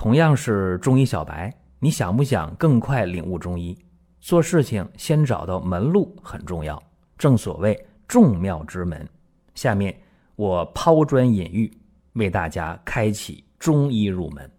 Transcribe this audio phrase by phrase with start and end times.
[0.00, 3.76] 同样是中医小白，你想不想更快领悟中医？
[4.18, 6.82] 做事情先找到门路很重要，
[7.18, 7.78] 正所谓
[8.08, 9.06] 众妙之门。
[9.54, 9.94] 下面
[10.36, 11.70] 我抛砖引玉，
[12.14, 14.50] 为大家开启中医入门。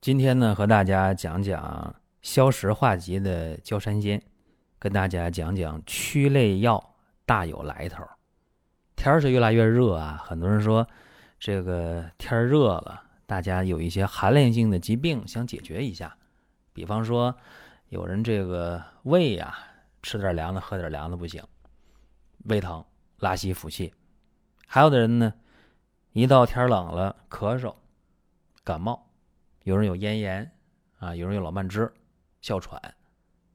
[0.00, 4.22] 今天呢，和大家讲讲消食化积的焦山仙，
[4.78, 6.94] 跟大家讲讲祛泪药
[7.26, 8.04] 大有来头。
[8.94, 10.86] 天儿是越来越热啊，很多人说
[11.40, 13.02] 这个天儿热了。
[13.26, 16.16] 大家有一些寒凉性的疾病想解决一下，
[16.72, 17.34] 比方说
[17.88, 19.56] 有人这个胃呀，
[20.02, 21.42] 吃点凉的喝点凉的不行，
[22.44, 22.84] 胃疼、
[23.18, 23.90] 拉稀、腹泻；
[24.66, 25.32] 还有的人呢，
[26.12, 27.74] 一到天冷了咳嗽、
[28.64, 29.10] 感冒，
[29.64, 30.52] 有人有咽炎
[30.98, 31.90] 啊，有人有老慢支、
[32.40, 32.80] 哮喘。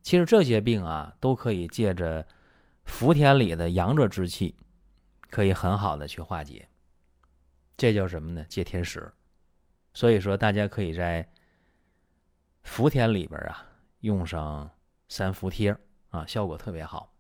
[0.02, 2.26] 其实这些病啊，都可以借着
[2.86, 4.56] 伏天里的阳热之气，
[5.30, 6.68] 可以很好的去化解。
[7.76, 8.46] 这叫什么呢？
[8.48, 9.14] 借天时。
[9.98, 11.28] 所以说，大家可以在
[12.62, 13.66] 伏天里边啊
[14.02, 14.70] 用上
[15.10, 15.76] 三伏贴
[16.10, 17.12] 啊，效果特别好。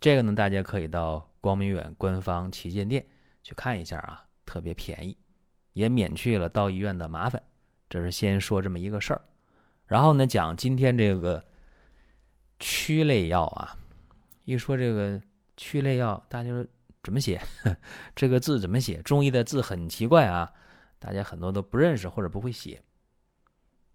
[0.00, 3.06] 这个呢，大家可以到光明远官方旗舰店
[3.42, 5.14] 去看一下啊，特别便宜，
[5.74, 7.42] 也免去了到医院的麻烦。
[7.90, 9.20] 这是先说这么一个事儿，
[9.84, 11.44] 然后呢，讲今天这个
[12.58, 13.76] 祛类药啊。
[14.46, 15.20] 一说这个
[15.58, 16.66] 祛类药，大家说
[17.02, 17.38] 怎么写？
[18.16, 19.02] 这个字怎么写？
[19.02, 20.50] 中医的字很奇怪啊。
[21.06, 22.82] 大家很多都不认识或者不会写，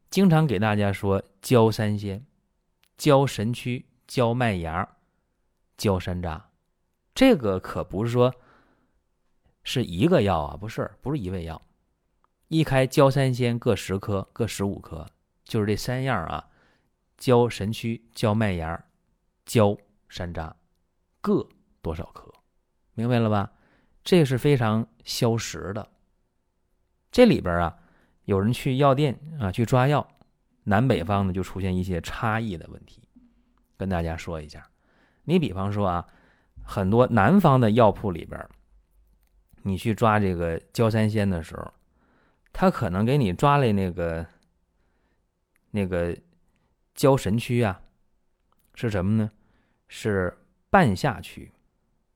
[0.09, 2.25] 经常给大家说焦三仙、
[2.97, 4.87] 焦神曲、焦麦芽、
[5.75, 6.41] 焦山楂，
[7.13, 8.33] 这个可不是说
[9.61, 11.61] 是一个药啊，不是，不是一味药，
[12.47, 15.05] 一开焦三仙各十颗，各十五颗，
[15.43, 16.47] 就是这三样啊，
[17.17, 18.81] 焦神曲、焦麦芽、
[19.45, 20.53] 焦山楂，
[21.19, 21.45] 各
[21.81, 22.33] 多少颗，
[22.93, 23.51] 明白了吧？
[24.01, 25.90] 这是非常消食的。
[27.11, 27.77] 这里边啊，
[28.23, 30.07] 有人去药店啊去抓药，
[30.63, 33.03] 南北方呢就出现一些差异的问题，
[33.75, 34.65] 跟大家说一下。
[35.25, 36.07] 你比方说啊，
[36.63, 38.49] 很多南方的药铺里边，
[39.63, 41.73] 你去抓这个焦三仙的时候，
[42.53, 44.25] 他可能给你抓来那个
[45.71, 46.17] 那个
[46.95, 47.81] 焦神曲啊，
[48.73, 49.29] 是什么呢？
[49.89, 50.37] 是
[50.69, 51.51] 半夏曲，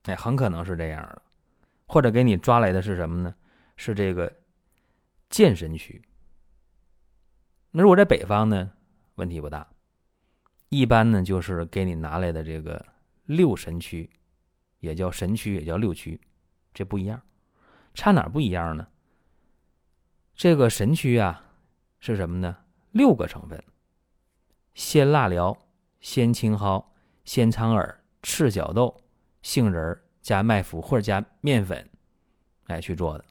[0.04, 1.22] 哎，很可能是这样的，
[1.86, 3.36] 或者给你抓来的是什么呢？
[3.76, 4.32] 是这个。
[5.30, 6.02] 健神曲，
[7.72, 8.72] 那如果在北方呢，
[9.16, 9.68] 问题不大。
[10.70, 12.86] 一般呢，就是给你拿来的这个
[13.26, 14.10] 六神曲，
[14.80, 16.20] 也叫神曲，也叫六曲，
[16.74, 17.22] 这不一样。
[17.94, 18.88] 差哪不一样呢？
[20.36, 21.52] 这个神曲啊，
[22.00, 22.58] 是什么呢？
[22.92, 23.64] 六个成分：
[24.74, 25.58] 鲜辣椒、
[26.00, 26.86] 鲜青蒿、
[27.24, 29.02] 鲜苍耳、赤小豆、
[29.42, 31.90] 杏仁加麦麸或者加面粉，
[32.66, 33.26] 来去做的。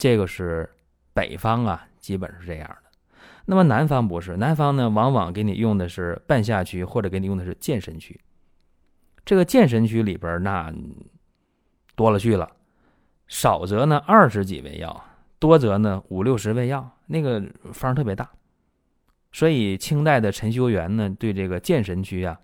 [0.00, 0.66] 这个是
[1.12, 2.90] 北方啊，基本是这样的。
[3.44, 8.18] 那么南方不是，南方呢，往往给你用的是半夏区，或者给你用的是健神区。
[9.26, 10.72] 这个健神区里边那
[11.94, 12.50] 多了去了，
[13.26, 15.04] 少则呢二十几味药，
[15.38, 17.42] 多则呢五六十味药，那个
[17.74, 18.30] 方特别大。
[19.32, 22.40] 所以清代的陈修元呢，对这个健神区啊，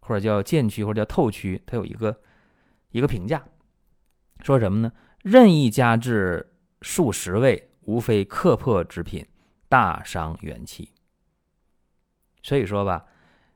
[0.00, 2.18] 或者叫健区，或者叫透区，他有一个
[2.90, 3.44] 一个评价，
[4.40, 4.90] 说什么呢？
[5.22, 6.50] 任意加制。
[6.80, 9.26] 数十味，无非克破之品，
[9.68, 10.90] 大伤元气。
[12.42, 13.06] 所以说吧，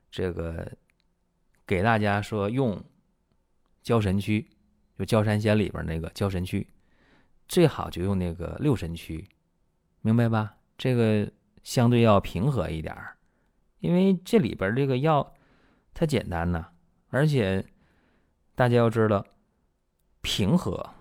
[0.09, 0.71] 这个
[1.67, 2.83] 给大家说用
[3.83, 4.49] 焦神曲，
[4.97, 6.67] 就焦山仙里边那个焦神曲，
[7.47, 9.27] 最好就用那个六神曲，
[10.01, 10.55] 明白吧？
[10.77, 11.31] 这个
[11.61, 13.17] 相对要平和一点儿，
[13.79, 15.35] 因为这里边这个药
[15.93, 16.69] 它简单呐，
[17.09, 17.65] 而且
[18.55, 19.25] 大家要知道
[20.21, 20.95] 平和。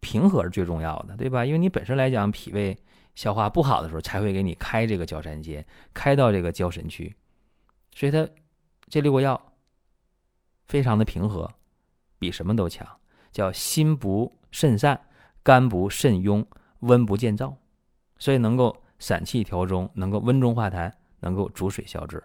[0.00, 1.44] 平和是最重要的，对吧？
[1.44, 2.76] 因为你本身来讲，脾胃
[3.14, 7.14] 消化不好的时候，才会给你开这个焦山仙，开到这个焦神区，
[7.94, 8.26] 所以它
[8.88, 9.52] 这六个药
[10.66, 11.50] 非常的平和，
[12.18, 12.86] 比什么都强，
[13.30, 14.98] 叫心不肾散，
[15.42, 16.46] 肝不肾壅，
[16.80, 17.54] 温不见燥，
[18.18, 22.22] 所以能够散气调中，能够温中化痰，能够逐水消滞，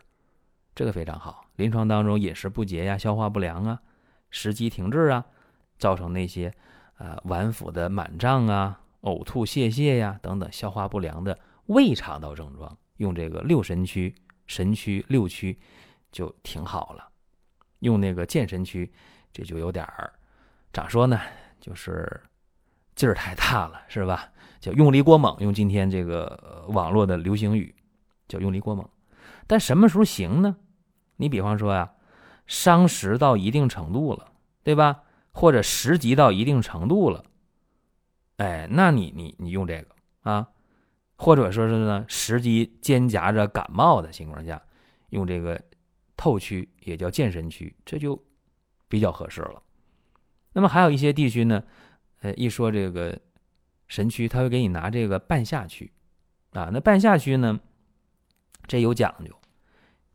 [0.74, 1.46] 这个非常好。
[1.58, 3.82] 临床当中饮食不节呀，消化不良啊，
[4.30, 5.26] 食积停滞啊，
[5.78, 6.54] 造成那些。
[6.96, 11.38] 啊，脘腹的满胀啊，呕吐、泄泻呀，等等，消化不良的
[11.68, 14.16] 胃肠道症状，用这个六神曲、
[14.48, 15.60] 神曲、六曲
[16.12, 17.08] 就挺好了。
[17.80, 18.92] 用那个健神曲，
[19.34, 20.14] 这就有点儿
[20.72, 21.20] 咋说呢？
[21.60, 22.22] 就是
[22.96, 24.30] 劲儿太大了，是吧？
[24.60, 25.36] 叫用力过猛。
[25.40, 27.76] 用今天这个网络的流行语，
[28.28, 28.88] 叫用力过猛。
[29.48, 30.56] 但什么时候行呢？
[31.18, 31.92] 你比方说呀，
[32.48, 34.32] 伤食到一定程度了，
[34.64, 35.04] 对吧？
[35.36, 37.26] 或者食积到一定程度了，
[38.38, 39.88] 哎，那你你你用这个
[40.22, 40.48] 啊，
[41.18, 44.62] 或者说是呢时机兼夹着感冒的情况下，
[45.10, 45.62] 用这个
[46.16, 48.18] 透区也叫健神区，这就
[48.88, 49.62] 比较合适了。
[50.54, 51.62] 那么还有一些地区呢，
[52.22, 53.20] 呃，一说这个
[53.90, 55.92] 神区，他会给你拿这个半夏区
[56.54, 56.70] 啊。
[56.72, 57.60] 那半夏区呢，
[58.68, 59.36] 这有讲究，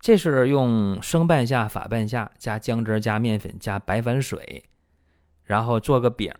[0.01, 4.65] 这是用生半夏、法半夏加姜汁、加面粉、加白矾水，
[5.51, 6.33] 然后做个饼，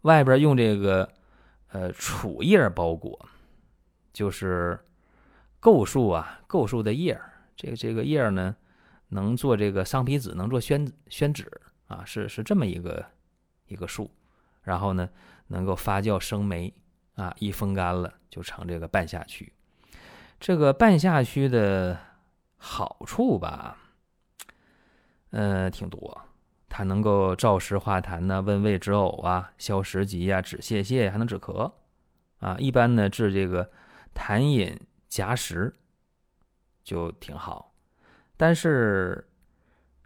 [0.00, 1.08] 外边用这个
[1.68, 3.28] 呃杵叶包裹，
[4.12, 4.76] 就是
[5.60, 7.16] 构树啊，构树的叶
[7.54, 8.56] 这个这个叶呢，
[9.10, 11.48] 能做这个桑皮纸，能做宣宣纸。
[11.86, 13.06] 啊，是是这么一个
[13.68, 14.10] 一个树，
[14.62, 15.08] 然后呢，
[15.46, 16.74] 能够发酵生霉
[17.14, 19.52] 啊，一风干了就成这个半夏曲。
[20.40, 21.96] 这个半夏曲的
[22.56, 23.78] 好处吧，
[25.30, 26.20] 呃，挺多。
[26.78, 31.72] 它能够燥湿化痰呢，温胃止呕啊，消食积呀，止泄泻，还能止咳
[32.38, 32.56] 啊。
[32.60, 33.68] 一般呢，治这个
[34.14, 34.78] 痰饮
[35.08, 35.74] 夹食
[36.84, 37.74] 就挺好。
[38.36, 39.28] 但是，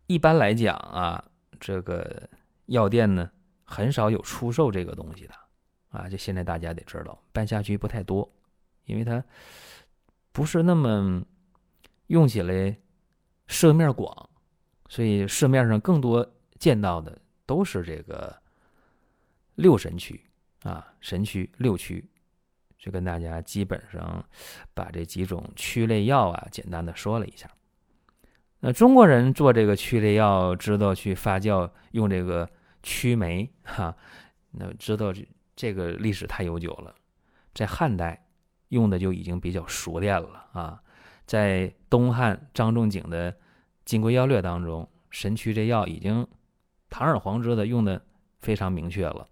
[0.07, 1.23] 一般来讲啊。
[1.61, 2.27] 这个
[2.67, 3.31] 药店呢，
[3.65, 5.35] 很少有出售这个东西的，
[5.91, 8.27] 啊，就现在大家得知道，半夏菊不太多，
[8.87, 9.23] 因为它
[10.33, 11.23] 不是那么
[12.07, 12.75] 用起来
[13.47, 14.31] 涉面广，
[14.89, 16.27] 所以市面上更多
[16.63, 18.41] 见到的都是这个
[19.57, 20.21] 六神曲
[20.63, 22.09] 啊，神曲六曲，
[22.79, 24.25] 就跟大家基本上
[24.73, 27.51] 把这几种曲类药啊，简单的说了一下。
[28.61, 32.49] 那中国人做这个曲类药，知道去发酵用这个
[32.81, 33.97] 曲霉哈，
[34.53, 35.13] 那知道
[35.57, 36.95] 这个历史太悠久了，
[37.55, 38.25] 在汉代
[38.69, 40.81] 用的就已经比较熟练了啊。
[41.27, 43.33] 在东汉张仲景的
[43.85, 46.25] 《金匮要略》当中，神曲这药已经
[46.93, 48.01] 堂而皇之的用的
[48.41, 49.27] 非常明确了。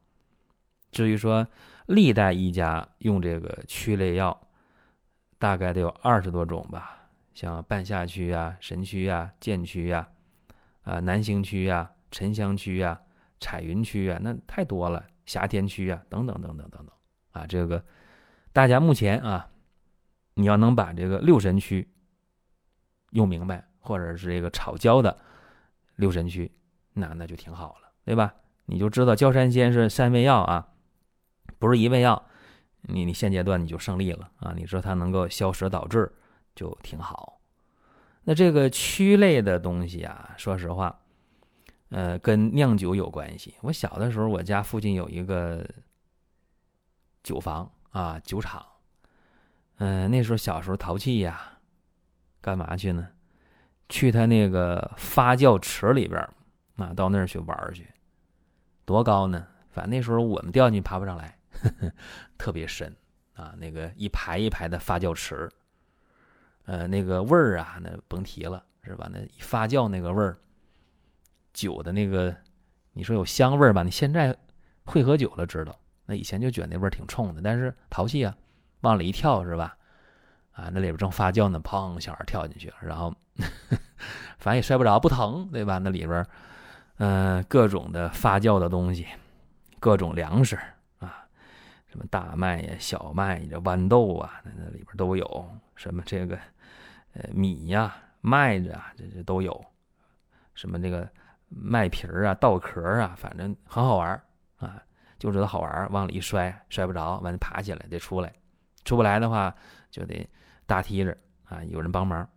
[0.90, 1.46] 至于说
[1.84, 4.48] 历代医家用这个曲类药，
[5.38, 6.96] 大概得有二十多种吧。
[7.34, 10.08] 像半夏区啊、神区啊、剑区呀、
[10.82, 13.00] 啊南星区呀、沉香区呀、
[13.38, 15.04] 彩云区啊，那太多了。
[15.26, 16.88] 霞天区啊，等等等等等等
[17.30, 17.84] 啊，这个
[18.52, 19.48] 大家目前啊，
[20.34, 21.88] 你要能把这个六神区
[23.10, 25.16] 用明白，或者是这个炒焦的
[25.94, 26.50] 六神区，
[27.00, 28.34] 那那就挺好了，对吧？
[28.66, 30.68] 你就知道焦山仙是三味药啊，
[31.58, 32.22] 不是一味药，
[32.82, 34.52] 你你现阶段你就胜利了啊！
[34.54, 36.12] 你说它能够消食导滞。
[36.52, 37.40] 就挺好，
[38.24, 41.00] 那这个曲类的东西啊，说实话，
[41.90, 43.54] 呃，跟酿酒有关系。
[43.62, 45.64] 我小的时候，我家附近有一个
[47.22, 48.66] 酒房啊，酒厂。
[49.78, 51.58] 嗯，那时候小时候淘气呀，
[52.42, 53.08] 干嘛去呢？
[53.88, 56.28] 去他那个发酵池里边
[56.80, 57.86] 啊，到那儿去玩去。
[58.84, 59.46] 多高呢？
[59.70, 61.38] 反正那时候我们掉进去爬不上来，
[62.36, 62.94] 特别深
[63.34, 65.48] 啊，那个一排一排的发酵池。
[66.64, 69.08] 呃，那个味儿啊，那甭提了，是吧？
[69.12, 70.36] 那发酵那个味儿，
[71.52, 72.34] 酒的那个，
[72.92, 73.82] 你说有香味儿吧？
[73.82, 74.36] 你现在
[74.84, 75.76] 会喝酒了，知道？
[76.06, 78.36] 那以前就觉得那味儿挺冲的，但是淘气啊，
[78.80, 79.76] 往里一跳，是吧？
[80.52, 83.14] 啊，那里边正发酵呢，砰，小孩跳进去了，然后
[84.38, 85.78] 反正也摔不着，不疼，对吧？
[85.78, 86.26] 那里边，
[87.00, 89.06] 嗯，各种的发酵的东西，
[89.80, 90.56] 各种粮食
[90.98, 91.26] 啊，
[91.88, 96.38] 什么大麦呀、小麦、这豌豆啊，那那里边都有，什么这个。
[97.12, 99.64] 呃，米呀、麦子啊，这这都有，
[100.54, 101.10] 什么这个
[101.48, 104.22] 麦皮儿啊、稻壳啊，反正很好玩
[104.58, 104.80] 啊，
[105.18, 108.32] 就知道好玩往里一摔，摔不着，完了爬起来得出来，
[108.84, 109.52] 出不来的话
[109.90, 110.24] 就得
[110.66, 112.28] 搭梯子啊，有人帮忙。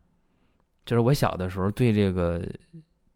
[0.86, 2.44] 就是我小的时候对这个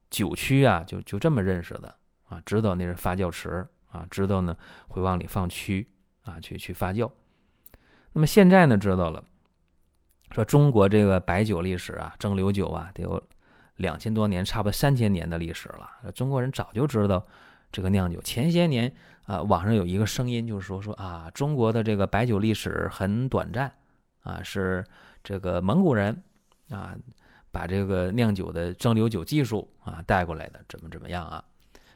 [0.10, 1.96] 酒曲啊，就就这么认识的
[2.30, 4.56] 啊，知道那是发酵池啊，知道呢
[4.88, 5.88] 会往里放曲
[6.24, 7.12] 啊，去去发酵。
[8.14, 9.24] 那么现在呢，知道了。
[10.32, 13.22] 说中国这个白酒历史啊，蒸馏酒啊，得有
[13.78, 16.12] 两千多年，差不多三千年的历史了。
[16.12, 17.26] 中国人早就知道
[17.72, 18.20] 这个酿酒。
[18.22, 18.94] 前些年
[19.26, 23.72] 啊，网上有一个声音，就是说说啊，中国的这个白酒历史很短暂
[24.24, 24.84] 啊，是
[25.24, 26.22] 这个蒙古人
[26.72, 26.94] 啊，
[27.52, 31.44] 把这个酿酒的蒸馏酒技术啊带过来的，怎么怎么样啊？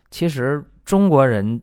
[0.10, 1.62] 其实中国人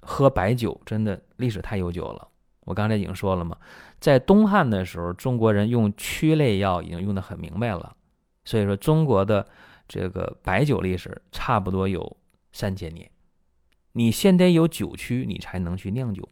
[0.00, 2.28] 喝白酒真的历史太悠久了。
[2.60, 3.56] 我刚才已经说了嘛。
[3.98, 7.96] 在东汉的时候，中国人用曲类药已经用的很明白了，
[8.44, 9.46] 所以说中国的
[9.88, 12.16] 这个白酒历史差不多有
[12.52, 13.10] 三千年。
[13.92, 16.28] 你先得有酒曲，你才能去酿酒。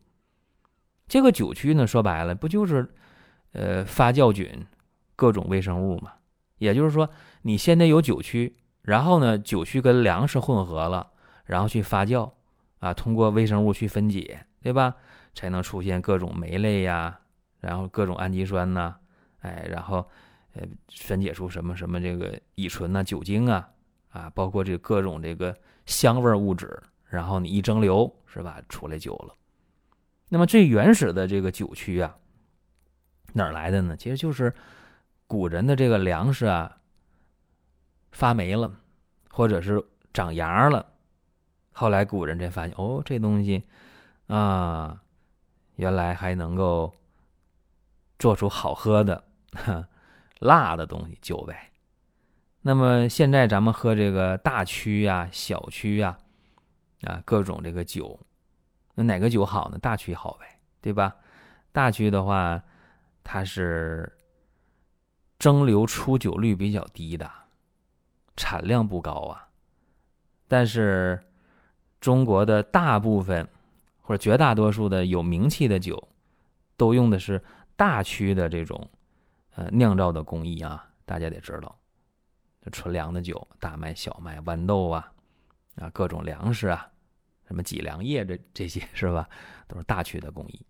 [1.09, 2.93] 这个酒曲呢，说白了不就是
[3.53, 4.67] 呃发酵菌、
[5.17, 6.13] 各种微生物嘛？
[6.59, 7.09] 也就是说，
[7.43, 11.11] 你先得有酒曲，然后呢，酒曲跟粮食混合了，
[11.45, 12.33] 然后去发酵
[12.79, 14.95] 啊，通过微生物去分解，对吧？
[15.35, 17.21] 才能出现各种酶类呀。
[17.61, 18.95] 然后各种氨基酸呐，
[19.41, 20.07] 哎，然后
[20.53, 23.67] 呃分解出什么什么这个乙醇呐、酒精啊，
[24.11, 25.57] 啊，包括这各种这个
[25.87, 29.35] 香味物质，然后你一蒸馏是吧，出来酒了。
[30.29, 32.15] 那么最原始的这个酒曲啊，
[33.33, 33.97] 哪来的呢？
[33.97, 34.53] 其实就是
[35.27, 36.79] 古人的这个粮食啊
[38.13, 38.73] 发霉了，
[39.31, 40.87] 或者是长芽了，
[41.73, 43.65] 后来古人才发现，哦，这东西
[44.27, 45.03] 啊，
[45.77, 46.95] 原来还能够
[48.19, 49.25] 做出好喝的
[50.39, 51.71] 辣的东西酒呗。
[52.63, 56.17] 那么现在咱们喝这个大曲呀、小曲呀，
[57.03, 58.19] 啊，各种这个酒。
[58.95, 59.79] 那哪个酒好呢？
[59.79, 61.17] 大曲好呗，对吧？
[61.73, 62.63] 大曲的话，
[63.25, 64.11] 它是
[65.45, 67.31] 蒸馏出酒率比较低的，
[68.35, 69.47] 产量不高啊。
[70.49, 71.23] 但是
[72.01, 73.47] 中国的大部分
[74.01, 76.09] 或者绝大多数的有名气的酒，
[76.79, 77.45] 都用的是
[77.77, 78.89] 大曲的这种
[79.55, 80.89] 呃酿造的工艺啊。
[81.05, 81.79] 大家得知道，
[82.73, 85.13] 纯粮的酒，大麦、小麦、豌豆啊，
[85.77, 86.89] 啊各种粮食啊。
[87.47, 89.29] 什么脊梁叶这这些是吧？
[89.69, 90.65] 都是大曲的工艺。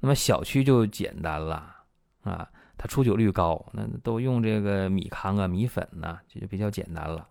[0.00, 1.76] 那么小曲就简单了
[2.22, 7.28] 啊，它出酒率高，那都用这个米糠啊、米粉呐，这就比较简单了。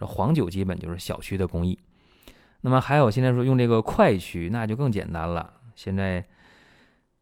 [0.00, 1.78] 黄酒基本就是小曲的工艺。
[2.60, 5.52] 那么还有现在说用这个快曲，那就更简单了。
[5.74, 6.24] 现在，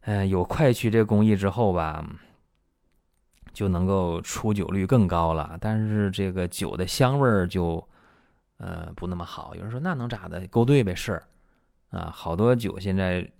[0.01, 2.05] 嗯，有快曲这工艺之后吧，
[3.53, 5.57] 就能够出酒率更高了。
[5.61, 7.87] 但是这个酒的香味儿就。
[8.59, 9.53] 呃，不那么好。
[9.53, 10.47] 有人说那能咋的？
[10.47, 11.21] 勾兑呗，是，
[11.91, 13.31] 啊，好多酒现在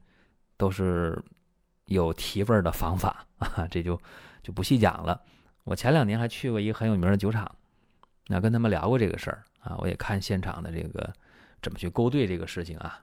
[0.57, 1.19] 都是
[1.87, 3.99] 有提味儿的方法 啊，这就
[4.41, 5.19] 就不细讲了。
[5.65, 7.51] 我前两年还去过一个很有名的酒厂，
[8.27, 11.11] 那跟他们聊过这个事儿啊，我也看现场的这个
[11.61, 12.99] 怎么去勾兑这个事情啊，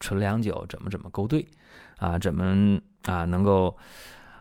[0.00, 1.46] 纯粮酒怎么怎么勾兑
[1.98, 3.76] 啊，怎么啊能够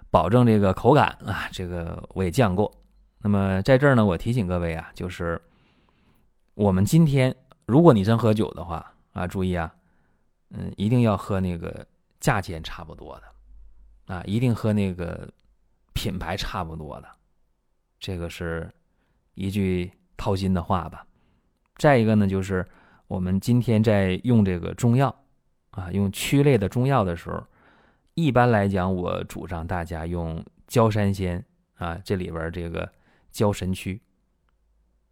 [0.09, 2.73] 保证这个口感啊，这个我也见过。
[3.19, 5.39] 那么在这儿呢，我提醒各位啊，就是。
[6.55, 7.35] 我们今天，
[7.67, 9.71] 如果你真喝酒的话啊，注意啊，
[10.49, 11.85] 嗯，一定要喝那个
[12.19, 13.23] 价钱差不多的，
[14.07, 15.29] 啊，一定和那个
[15.93, 17.07] 品牌差不多的，
[17.99, 18.69] 这个是
[19.35, 21.05] 一句掏心的话吧。
[21.75, 22.65] 再一个呢，就是
[23.07, 25.13] 我们今天在用这个中药
[25.71, 27.43] 啊，用曲类的中药的时候，
[28.15, 31.45] 一般来讲，我主张大家用焦山仙
[31.75, 32.91] 啊，这里边这个
[33.31, 34.01] 焦神曲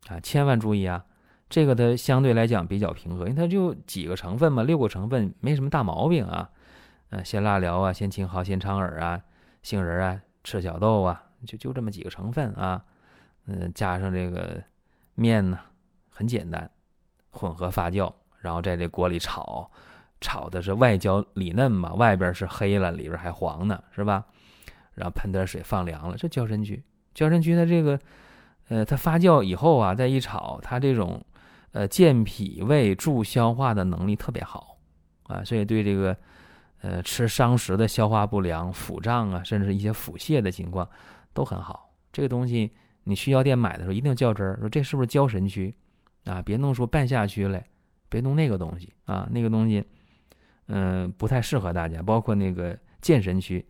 [0.07, 1.05] 啊，千万注意啊。
[1.47, 6.49] 这个它相对来讲比较平和，因为它就几个成分嘛，六个成分没什么大毛病啊。
[7.15, 9.21] 呃，鲜辣椒啊，鲜青蒿，鲜苍耳啊，
[9.63, 12.83] 杏仁啊，赤小豆啊，就就这么几个成分啊。
[13.45, 14.61] 嗯，加上这个
[15.13, 15.57] 面呢，
[16.09, 16.69] 很简单，
[17.29, 19.71] 混合发酵，然后在这锅里炒，
[20.19, 24.25] 炒的是外焦里嫩嘛，外边是黑了，里边还黄呢，是吧？
[24.93, 27.97] 然后喷点水放凉了，这焦参曲，焦参曲它这个，
[28.67, 31.23] 呃，它发酵以后啊，再一炒，它这种。
[31.71, 34.77] 呃，健脾胃、助消化的能力特别好，
[35.23, 36.15] 啊，所以对这个，
[36.81, 40.87] 呃，吃伤食的消化不良、腹胀啊，甚至一些腹泻的情况
[41.33, 41.91] 都很好。
[42.11, 42.71] 这个东西
[43.03, 45.75] 你去药店买的时候一定要较真儿，说这是不是胶神曲
[46.25, 46.41] 啊？
[46.41, 47.65] 别弄出半夏曲来，
[48.09, 49.83] 别弄那个东西啊，那个东西，
[50.67, 52.01] 嗯，不太适合大家。
[52.01, 53.65] 包括那个健神曲，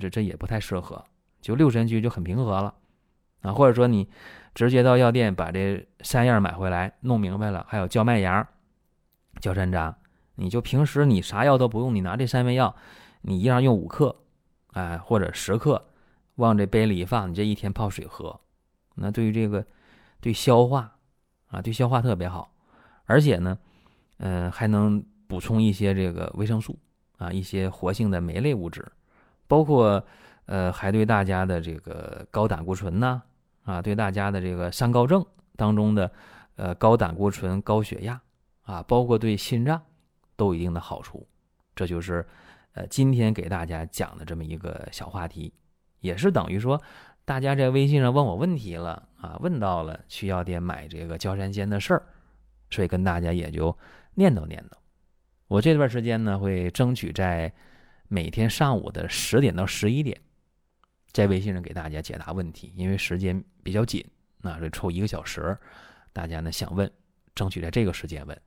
[0.00, 1.04] 这这也不太适合。
[1.40, 2.74] 就六神曲就很平和了，
[3.40, 4.08] 啊，或者说你。
[4.54, 8.46] 直接到药店把这三样买回来，弄明白了，还有焦麦芽、
[9.40, 9.94] 焦山楂，
[10.42, 12.74] 你就平时你啥药都不用，你拿这三味药，
[13.20, 14.16] 你一样用五克，
[14.72, 15.86] 哎，或者十克，
[16.34, 18.40] 往这杯里一放，你这一天泡水喝，
[18.96, 19.64] 那对于这个
[20.20, 20.96] 对消化
[21.46, 22.52] 啊，对消化特别好，
[23.04, 23.56] 而且呢，
[24.18, 26.76] 嗯，还能补充一些这个维生素
[27.18, 28.84] 啊，一些活性的酶类物质，
[29.46, 30.04] 包括
[30.46, 33.22] 呃，还对大家的这个高胆固醇呐。
[33.64, 36.10] 啊，对大家的这个三高症当中的，
[36.56, 38.20] 呃，高胆固醇、高血压，
[38.62, 39.80] 啊，包括对心脏，
[40.36, 41.26] 都有一定的好处。
[41.74, 42.26] 这就是，
[42.72, 45.52] 呃，今天给大家讲的这么一个小话题，
[46.00, 46.80] 也是等于说，
[47.24, 52.02] 大家在微信上问我问题了啊，问到了去药店买这个焦山仙的事儿，
[52.70, 53.76] 所以跟大家也就
[54.14, 54.76] 念叨念叨。
[55.48, 57.52] 我这段时间呢，会争取在
[58.08, 60.20] 每天上午的十点到十一点。
[61.12, 64.02] 在微信上给大家解答问题，因为时间比较紧，
[64.38, 65.54] 那这抽一个小时，
[66.10, 66.90] 大家呢想问，
[67.34, 68.40] 争取在这个时间问。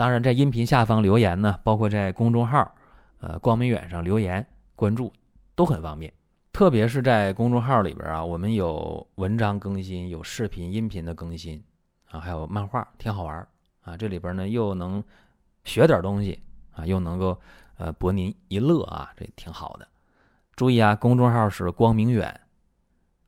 [0.00, 2.74] 当然，在音频下方留言呢，包括在公众号，
[3.18, 5.12] 呃，光明远上留言关注
[5.54, 6.10] 都很方便。
[6.54, 11.62] 特别是在公众号里边啊，我们有文章更新，有视频、音频的更新
[12.10, 13.46] 啊，还有漫画，挺好玩
[13.82, 13.94] 啊。
[13.94, 15.04] 这里边呢又能
[15.64, 17.38] 学点东西啊，又能够
[17.76, 19.86] 呃博您一乐啊，这挺好的。
[20.56, 22.40] 注意啊，公众号是光明远，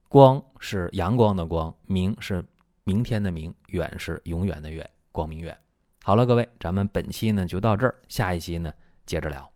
[0.09, 2.43] 光是阳光的光，明是
[2.85, 5.55] 明天的明，远是永远的远，光明远。
[6.05, 8.73] 好了，各位，咱们本期呢就到这儿，下一期呢
[9.07, 9.49] 接着聊。